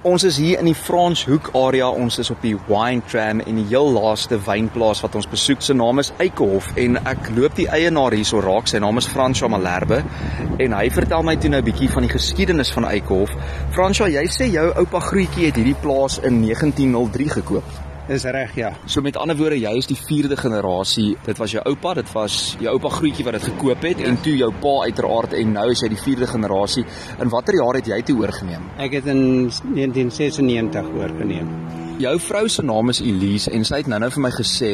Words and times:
Ons 0.00 0.22
is 0.24 0.38
hier 0.40 0.56
in 0.56 0.64
die 0.64 0.72
Franshoek 0.72 1.50
area. 1.60 1.90
Ons 1.92 2.16
is 2.22 2.30
op 2.32 2.40
die 2.40 2.54
Wine 2.70 3.02
Tram 3.04 3.42
en 3.44 3.58
die 3.60 3.66
heel 3.68 3.90
laaste 3.92 4.38
wynplaas 4.46 5.02
wat 5.04 5.18
ons 5.20 5.28
besoek 5.28 5.60
se 5.60 5.76
naam 5.76 6.00
is 6.00 6.08
Eikehof 6.24 6.70
en 6.80 6.96
ek 7.04 7.28
loop 7.36 7.58
die 7.58 7.66
eienaar 7.68 8.16
hierso 8.16 8.40
raak. 8.40 8.70
Sy 8.72 8.80
naam 8.80 8.96
is 8.96 9.10
François 9.12 9.52
Malherbe 9.52 10.00
en 10.56 10.78
hy 10.78 10.86
vertel 10.96 11.28
my 11.28 11.36
toe 11.36 11.52
nou 11.52 11.60
'n 11.60 11.68
bietjie 11.68 11.90
van 11.92 12.08
die 12.08 12.14
geskiedenis 12.16 12.72
van 12.72 12.88
Eikehof. 12.88 13.36
François, 13.76 14.08
jy 14.08 14.24
sê 14.24 14.48
jou 14.48 14.72
oupa 14.72 15.04
Grootjie 15.04 15.52
het 15.52 15.60
hierdie 15.60 15.76
plaas 15.84 16.16
in 16.24 16.40
1903 16.48 17.28
gekoop. 17.36 17.89
Dis 18.10 18.24
reg, 18.26 18.56
ja. 18.58 18.72
So 18.90 19.04
met 19.06 19.14
ander 19.22 19.36
woorde, 19.38 19.54
jy 19.60 19.70
is 19.78 19.86
die 19.86 19.94
4de 19.94 20.34
generasie. 20.34 21.12
Dit 21.22 21.38
was 21.38 21.52
jou 21.54 21.60
oupa, 21.70 21.92
dit 21.94 22.08
was 22.10 22.38
jou 22.58 22.72
oupa 22.72 22.90
Grootjie 22.90 23.22
wat 23.22 23.36
dit 23.36 23.44
gekoop 23.52 23.84
het 23.86 24.00
ja. 24.02 24.08
en 24.10 24.16
toe 24.18 24.32
jou 24.34 24.48
pa 24.64 24.72
uiteraard 24.88 25.36
en 25.38 25.52
nou 25.54 25.68
is 25.70 25.84
jy 25.84 25.92
die 25.92 26.00
4de 26.00 26.26
generasie. 26.26 26.82
In 27.22 27.30
watter 27.30 27.54
jaar 27.60 27.78
het 27.78 27.86
jy 27.86 28.00
toe 28.08 28.16
oorgeneem? 28.18 28.64
Ek 28.82 28.96
het 28.98 29.06
in 29.12 29.22
1996 29.46 30.88
oorgeneem. 30.98 31.52
Jou 32.02 32.14
vrou 32.24 32.42
se 32.50 32.64
naam 32.66 32.90
is 32.90 33.02
Elise 33.04 33.52
en 33.54 33.62
sy 33.68 33.78
het 33.84 33.90
nou-nou 33.92 34.08
vir 34.16 34.24
my 34.24 34.32
gesê, 34.34 34.72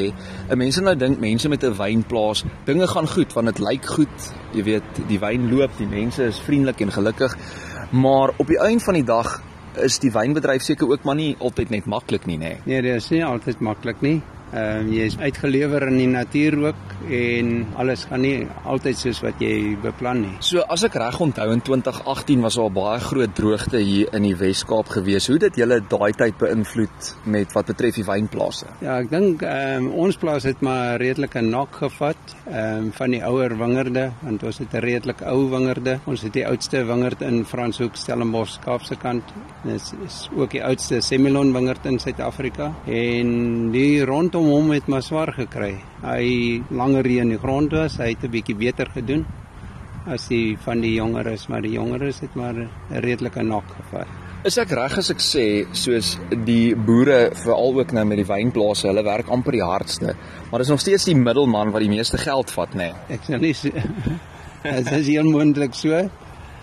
mense 0.57 0.85
nou 0.87 0.95
dink 0.97 1.21
mense 1.21 1.51
met 1.53 1.67
'n 1.67 1.77
wynplaas, 1.77 2.45
dinge 2.65 2.87
gaan 2.89 3.09
goed 3.09 3.37
want 3.37 3.53
dit 3.53 3.61
lyk 3.61 3.85
goed. 3.85 4.31
Jy 4.55 4.65
weet, 4.65 5.03
die 5.11 5.21
wyn 5.21 5.51
loop, 5.53 5.77
die 5.77 5.91
mense 5.91 6.25
is 6.25 6.41
vriendelik 6.41 6.81
en 6.81 6.93
gelukkig. 6.93 7.37
Maar 7.93 8.33
op 8.39 8.47
die 8.47 8.59
einde 8.59 8.85
van 8.85 8.95
die 8.95 9.05
dag 9.05 9.43
is 9.85 9.99
die 10.03 10.11
wynbedryf 10.13 10.65
seker 10.65 10.89
ook 10.91 11.05
maar 11.05 11.19
nie 11.19 11.35
altyd 11.39 11.71
net 11.75 11.87
maklik 11.91 12.27
nie, 12.27 12.39
nê? 12.41 12.57
Nee, 12.67 12.83
dit 12.83 12.97
is 12.97 13.11
nie 13.13 13.25
altyd 13.25 13.61
maklik 13.65 14.03
nie. 14.05 14.21
Ehm 14.55 14.87
uh, 14.87 14.95
jy 14.95 15.07
is 15.11 15.17
uitgelewer 15.19 15.89
in 15.89 15.97
die 15.99 16.07
natuur 16.07 16.55
ook 16.69 16.83
en 17.11 17.49
alles 17.83 18.05
gaan 18.07 18.23
nie 18.23 18.47
altyd 18.65 18.99
soos 18.99 19.19
wat 19.25 19.41
jy 19.43 19.75
beplan 19.83 20.21
nie. 20.23 20.35
So 20.47 20.63
as 20.71 20.85
ek 20.87 20.95
reg 21.01 21.19
onthou 21.21 21.49
in 21.51 21.63
2018 21.67 22.45
was 22.45 22.59
daar 22.61 22.71
baie 22.71 23.01
groot 23.03 23.35
droogte 23.35 23.81
hier 23.83 24.13
in 24.15 24.23
die 24.23 24.37
Wes-Kaap 24.39 24.93
gewees. 24.95 25.27
Hoe 25.27 25.39
dit 25.43 25.59
julle 25.59 25.81
daai 25.91 26.13
tyd 26.15 26.39
beïnvloed 26.39 27.11
met 27.35 27.57
wat 27.59 27.73
betref 27.73 27.99
die 27.99 28.07
wynplase? 28.07 28.71
Ja, 28.85 29.01
ek 29.01 29.11
dink 29.11 29.43
ehm 29.43 29.89
um, 29.89 29.91
ons 30.07 30.21
plaas 30.23 30.47
het 30.47 30.63
maar 30.63 31.03
redelike 31.03 31.43
nok 31.43 31.83
gevat 31.83 32.37
ehm 32.47 32.87
um, 32.87 32.93
van 33.01 33.19
die 33.19 33.23
ouer 33.27 33.57
wingerde 33.59 34.07
want 34.23 34.47
ons 34.47 34.63
het 34.63 34.79
'n 34.79 34.85
redelik 34.87 35.27
ou 35.27 35.51
wingerde. 35.51 35.99
Ons 36.07 36.23
het 36.23 36.33
die 36.39 36.47
oudste 36.47 36.85
wingerd 36.87 37.21
in 37.27 37.43
Franshoek, 37.45 37.97
Stellenbosch, 37.99 38.61
Kaapse 38.63 38.95
kant. 38.95 39.35
Dit 39.65 39.75
is, 39.75 39.93
is 40.07 40.31
ook 40.37 40.51
die 40.55 40.63
oudste 40.63 41.01
Semillon 41.01 41.53
wingerd 41.53 41.85
in 41.87 41.99
Suid-Afrika 41.99 42.73
en 42.87 43.71
die 43.73 44.05
rond 44.05 44.36
om 44.37 44.47
hom 44.53 44.71
het 44.75 44.87
maar 44.89 45.03
swaar 45.03 45.33
gekry. 45.35 45.75
Hy 46.03 46.63
langer 46.71 47.09
hier 47.09 47.25
in 47.27 47.35
die 47.35 47.41
grond 47.41 47.73
was, 47.73 47.99
hy 47.99 48.13
het 48.15 48.25
'n 48.25 48.31
bietjie 48.31 48.57
beter 48.57 48.91
gedoen 48.95 49.25
as 50.07 50.29
die 50.29 50.57
van 50.63 50.81
die 50.81 50.95
jongeres, 50.95 51.49
maar 51.49 51.63
die 51.63 51.73
jongeres 51.73 52.21
het 52.21 52.35
maar 52.35 52.55
'n 52.55 52.69
redelike 52.91 53.43
nok 53.43 53.65
gevat. 53.79 54.07
Is 54.45 54.59
ek 54.59 54.71
reg 54.71 54.99
as 54.99 55.11
ek 55.11 55.19
sê 55.19 55.67
soos 55.73 56.19
die 56.45 56.77
boere 56.77 57.31
veral 57.35 57.81
ook 57.81 57.93
nou 57.93 58.05
met 58.05 58.17
die 58.17 58.27
wynplase, 58.27 58.87
hulle 58.87 59.03
werk 59.03 59.29
amper 59.29 59.53
die 59.53 59.65
hardste, 59.65 60.15
maar 60.51 60.61
dis 60.61 60.69
nog 60.69 60.81
steeds 60.81 61.05
die 61.05 61.17
middelman 61.17 61.73
wat 61.73 61.81
die 61.81 61.89
meeste 61.89 62.19
geld 62.19 62.51
vat, 62.51 62.75
nê? 62.75 62.77
Nee. 62.77 62.95
Ek 63.09 63.21
sê 63.23 63.41
nie 63.41 63.55
dit 64.85 64.93
is 64.93 65.07
heel 65.07 65.25
moontlik 65.25 65.75
so. 65.75 66.09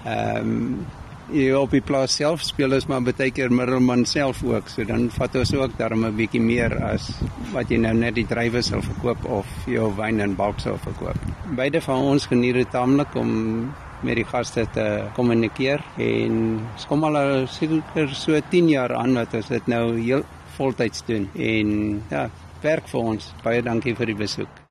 Ehm 0.06 0.38
um, 0.38 0.86
jy 1.34 1.54
op 1.58 1.72
die 1.74 1.82
plaas 1.82 2.16
self 2.20 2.44
speel 2.46 2.76
is 2.78 2.86
maar 2.90 3.02
baie 3.06 3.32
keer 3.34 3.54
middelman 3.54 4.06
self 4.10 4.44
ook. 4.46 4.70
So 4.70 4.86
dan 4.88 5.10
vat 5.14 5.36
ons 5.40 5.54
ook 5.54 5.78
daarom 5.78 6.06
'n 6.06 6.16
bietjie 6.16 6.42
meer 6.42 6.78
as 6.84 7.10
wat 7.54 7.70
jy 7.70 7.78
nou 7.78 7.94
net 7.94 8.16
die 8.16 8.28
drywe 8.28 8.62
sal 8.62 8.82
verkoop 8.82 9.26
of 9.26 9.48
jou 9.66 9.92
wyn 9.98 10.20
in 10.20 10.36
bulk 10.36 10.60
sal 10.60 10.78
verkoop. 10.78 11.18
Beide 11.56 11.82
van 11.82 12.02
ons 12.14 12.26
geniet 12.26 12.54
dit 12.54 12.70
taamlik 12.72 13.16
om 13.16 13.74
met 14.02 14.16
die 14.16 14.26
gaste 14.26 14.66
te 14.74 15.10
kommunikeer 15.16 15.82
en 15.98 16.60
ons 16.74 16.86
kom 16.86 17.04
al 17.04 17.48
seker 17.48 18.10
so 18.16 18.40
10 18.52 18.70
jaar 18.70 18.94
aan 18.94 19.14
wat 19.14 19.34
ons 19.34 19.48
dit 19.48 19.68
nou 19.68 19.98
heel 20.00 20.24
voltyds 20.58 21.06
doen 21.06 21.30
en 21.36 22.02
ja, 22.10 22.30
werk 22.62 22.88
vir 22.88 23.00
ons. 23.00 23.34
Baie 23.44 23.62
dankie 23.62 23.96
vir 23.96 24.12
die 24.12 24.20
besoek. 24.26 24.62